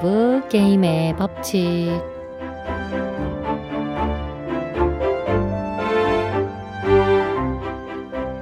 [0.00, 1.90] 러브 게임의 법칙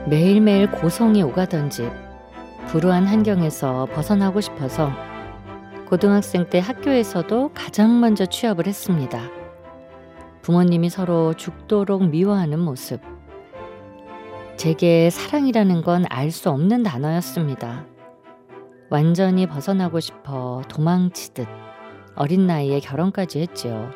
[0.06, 1.90] 매일매일 고성이 오가던 집
[2.68, 4.90] 불우한 환경에서 벗어나고 싶어서
[5.88, 9.20] 고등학생 때 학교에서도 가장 먼저 취업을 했습니다.
[10.42, 13.00] 부모님이 서로 죽도록 미워하는 모습.
[14.56, 17.95] 제게 사랑이라는 건 알 수 없는 단어였습니다.
[18.88, 21.46] 완전히 벗어나고 싶어 도망치듯
[22.14, 23.90] 어린 나이에 결혼까지 했지요.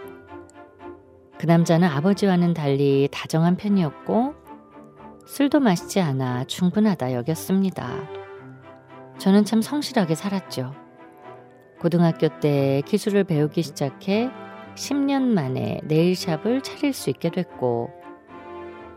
[1.38, 4.34] 그 남자는 아버지와는 달리 다정한 편이었고
[5.26, 7.88] 술도 마시지 않아 충분하다 여겼습니다.
[9.18, 10.74] 저는 참 성실하게 살았죠.
[11.78, 14.28] 고등학교 때 기술을 배우기 시작해
[14.74, 17.90] 10년 만에 네일샵을 차릴 수 있게 됐고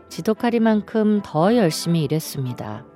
[0.08, 2.93] 지독하리만큼 더 열심히 일했습니다.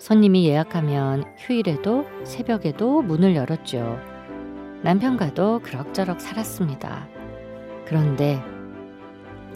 [0.00, 3.98] 손님이 예약하면 휴일에도 새벽에도 문을 열었죠.
[4.82, 7.06] 남편과도 그럭저럭 살았습니다.
[7.84, 8.42] 그런데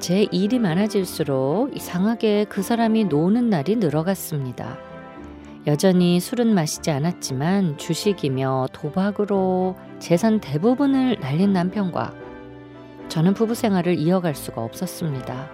[0.00, 4.76] 제 일이 많아질수록 이상하게 그 사람이 노는 날이 늘어갔습니다.
[5.66, 12.12] 여전히 술은 마시지 않았지만 주식이며 도박으로 재산 대부분을 날린 남편과
[13.08, 15.48] 저는 부부 생활을 이어갈 수가 없었습니다.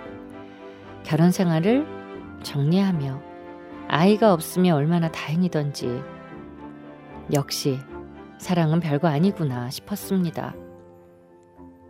[1.05, 1.87] 결혼 생활을
[2.43, 3.30] 정리하며
[3.93, 6.01] 아이가 없으면 얼마나 다행이던지
[7.33, 7.77] 역시
[8.39, 10.55] 사랑은 별거 아니구나 싶었습니다.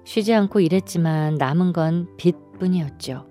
[0.05, 3.27] 쉬지 않고 일했지만 남은 건 빚뿐이었죠.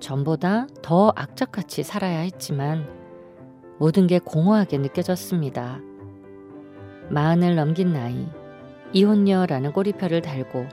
[0.00, 2.86] 전보다 더 악착같이 살아야 했지만
[3.78, 5.80] 모든 게 공허하게 느껴졌습니다.
[7.08, 8.28] 마흔을 넘긴 나이,
[8.92, 10.68] 이혼녀라는 꼬리표를 달고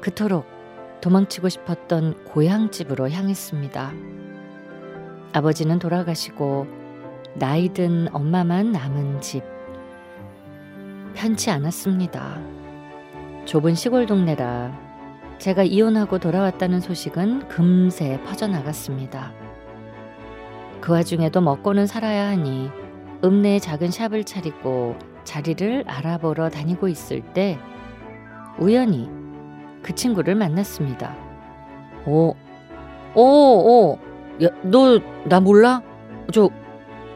[0.00, 0.46] 그토록
[1.02, 4.21] 도망치고 싶었던 고향집으로 향했습니다.
[5.32, 6.66] 아버지는 돌아가시고
[7.34, 9.42] 나이든 엄마만 남은 집.
[11.14, 12.38] 편치 않았습니다.
[13.46, 14.78] 좁은 시골 동네라
[15.38, 19.32] 제가 이혼하고 돌아왔다는 소식은 금세 퍼져나갔습니다.
[20.82, 22.70] 그 와중에도 먹고는 살아야 하니
[23.24, 27.58] 읍내에 작은 샵을 차리고 자리를 알아보러 다니고 있을 때
[28.58, 29.08] 우연히
[29.82, 31.16] 그 친구를 만났습니다.
[32.04, 32.34] 오,
[33.14, 33.98] 오, 오,
[34.40, 35.82] 야, 너 나 몰라?
[36.32, 36.50] 저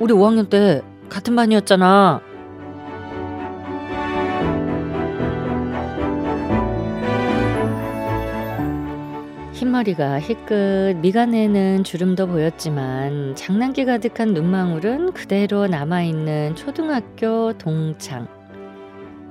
[0.00, 2.21] 우리 5학년 때 같은 반이었잖아.
[9.53, 18.28] 흰머리가 희끗 미간에는 주름도 보였지만 장난기 가득한 눈망울은 그대로 남아있는 초등학교 동창.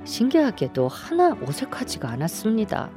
[0.04, 2.90] 신기하게도 하나 어색하지가 않았습니다.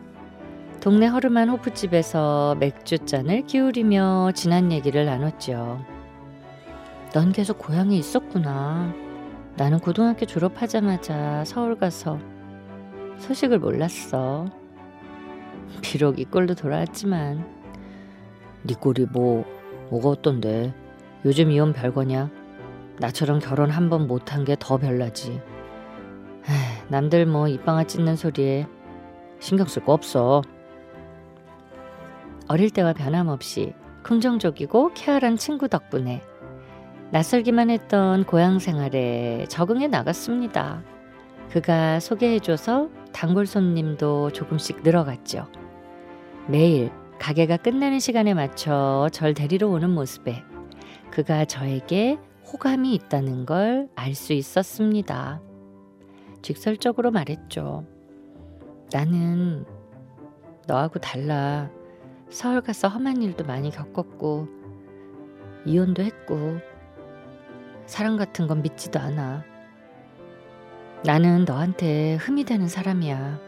[0.82, 5.84] 동네 허름한 호프집에서 맥주잔을 기울이며 지난 얘기를 나눴죠.
[7.14, 8.94] 넌 계속 고향에 있었구나.
[9.58, 12.18] 나는 고등학교 졸업하자마자 서울 가서
[13.18, 14.46] 소식을 몰랐어.
[15.82, 17.46] 비록 이 꼴도 돌아왔지만
[18.64, 19.44] 네 꼴이 뭐
[19.90, 20.74] 뭐가 어떤데
[21.26, 22.30] 요즘 이혼 별거냐
[23.00, 26.56] 나처럼 결혼 한 번 못한 게 더 별나지 에이,
[26.88, 28.66] 남들 뭐 입방아 찢는 소리에
[29.40, 30.42] 신경 쓸 거 없어
[32.50, 33.74] 어릴 때와 변함없이
[34.04, 36.22] 긍정적이고 쾌활한 친구 덕분에
[37.12, 40.84] 낯설기만 했던 고향 생활에 적응해 나갔습니다.
[41.52, 45.48] 그가 소개해줘서 단골 손님도 조금씩 늘어갔죠.
[46.48, 50.44] 매일 가게가 끝나는 시간에 맞춰 절 데리러 오는 모습에
[51.12, 52.18] 그가 저에게
[52.52, 55.42] 호감이 있다는 걸 알 수 있었습니다.
[56.42, 57.86] 직설적으로 말했죠.
[58.92, 59.66] 나는
[60.68, 61.70] 너하고 달라.
[62.30, 64.48] 서울 가서 험한 일도 많이 겪었고,
[65.66, 66.60] 이혼도 했고,
[67.86, 69.44] 사랑 같은 건 믿지도 않아.
[71.04, 73.40] 나는 너한테 흠이 되는 사람이야.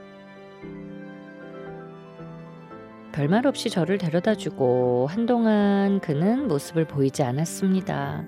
[3.11, 8.23] 별말 없이 저를 데려다 주고 한동안 그는 모습을 보이지 않았습니다.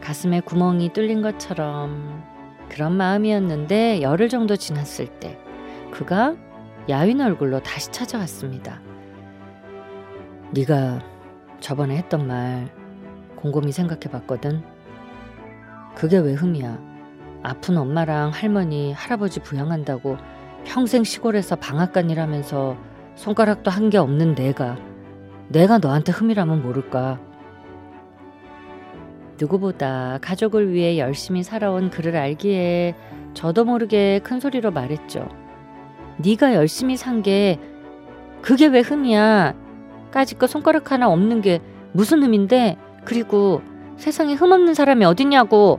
[0.00, 2.24] 가슴에 구멍이 뚫린 것처럼
[2.70, 5.38] 그런 마음이었는데 열흘 정도 지났을 때
[5.90, 6.36] 그가
[6.88, 8.85] 야윈 얼굴로 다시 찾아왔습니다.
[10.56, 11.00] 네가
[11.60, 12.68] 저번에 했던 말
[13.36, 14.62] 곰곰이 생각해 봤거든.
[15.94, 16.78] 그게 왜 흠이야?
[17.42, 20.16] 아픈 엄마랑 할머니, 할아버지 부양한다고
[20.64, 22.76] 평생 시골에서 방앗간 일하면서
[23.16, 24.76] 손가락도 한 게 없는 내가
[25.48, 27.20] 내가 너한테 흠이라면 모를까.
[29.38, 32.94] 누구보다 가족을 위해 열심히 살아온 그를 알기에
[33.34, 35.28] 저도 모르게 큰 소리로 말했죠.
[36.18, 37.58] 네가 열심히 산 게
[38.40, 39.54] 그게 왜 흠이야?
[40.16, 41.60] 까짓 거 손가락 하나 없는 게
[41.92, 42.78] 무슨 흠인데?
[43.04, 43.60] 그리고
[43.98, 45.78] 세상에 흠 없는 사람이 어딨냐고.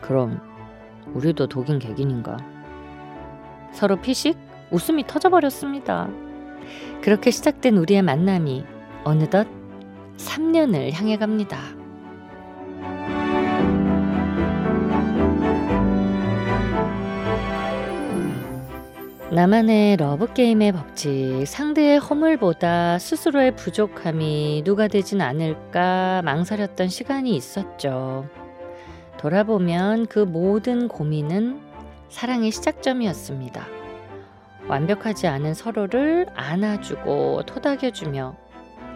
[0.00, 0.40] 그럼
[1.12, 2.36] 우리도 독인 객인인가.
[3.72, 4.38] 서로 피식
[4.70, 6.10] 웃음이 터져버렸습니다.
[7.02, 8.64] 그렇게 시작된 우리의 만남이
[9.02, 9.48] 어느덧
[10.18, 11.58] 3년을 향해 갑니다.
[19.32, 28.28] 나만의 러브게임의 법칙, 상대의 허물보다 스스로의 부족함이 누가 되진 않을까 망설였던 시간이 있었죠.
[29.16, 31.62] 돌아보면 그 모든 고민은
[32.10, 33.66] 사랑의 시작점이었습니다.
[34.68, 38.36] 완벽하지 않은 서로를 안아주고 토닥여주며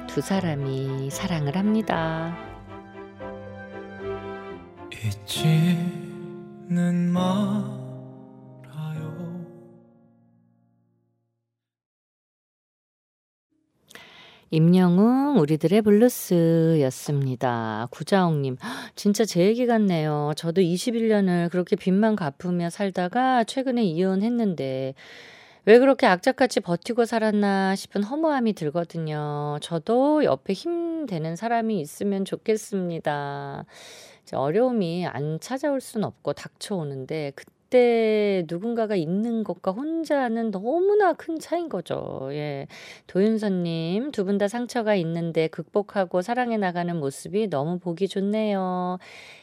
[0.07, 2.37] 두 사람이 사랑을 합니다.
[4.93, 5.89] 잊지는
[7.11, 7.86] 마.
[14.51, 17.89] 임영웅 우리들의 블루스였습니다.
[17.91, 18.57] 구자옥님
[18.95, 20.33] 진짜 제 얘기 같네요.
[20.37, 24.95] 저도 21년을 그렇게 빚만 갚으며 살다가 최근에 이혼했는데
[25.65, 29.59] 왜 그렇게 악착같이 버티고 살았나 싶은 허무함이 들거든요.
[29.61, 33.65] 저도 옆에 힘 되는 사람이 있으면 좋겠습니다.
[34.33, 41.69] 어려움이 안 찾아올 순 없고 닥쳐오는데 그 때 누군가가 있는 것과 혼자는 너무나 큰 차이인
[41.69, 42.29] 거죠.
[42.33, 42.67] 예.
[43.07, 48.99] 도윤서님, 두 분 다 상처가 있는데 극복하고 사랑해 나가는 모습이 너무 보기 좋네요.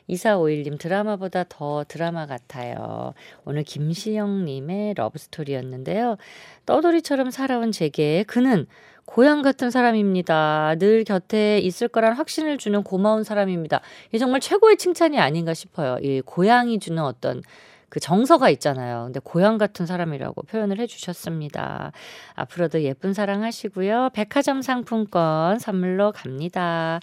[0.10, 3.14] 2451님, 드라마보다 더 드라마 같아요.
[3.46, 6.18] 오늘 김시영님의 러브스토리였는데요.
[6.66, 8.68] 떠돌이처럼 살아온 제게 그는
[9.06, 10.76] 고향 같은 사람입니다.
[10.80, 13.82] 늘 곁에 있을 거란 확신을 주는 고마운 사람입니다.
[14.14, 15.98] 이 정말 최고의 칭찬이 아닌가 싶어요.
[16.02, 17.42] 이 고향이 주는 어떤
[17.94, 19.04] 그 정서가 있잖아요.
[19.04, 21.92] 근데 고향 같은 사람이라고 표현을 해주셨습니다.
[22.34, 24.10] 앞으로도 예쁜 사랑 하시고요.
[24.14, 27.00] 백화점 상품권 선물로 갑니다.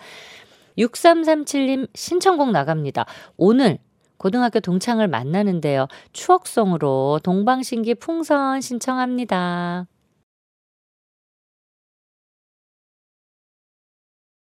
[0.76, 3.06] 6337님 신청곡 나갑니다.
[3.36, 3.78] 오늘
[4.16, 5.86] 고등학교 동창을 만나는데요.
[6.12, 9.86] 추억송으로 동방신기 풍선 신청합니다.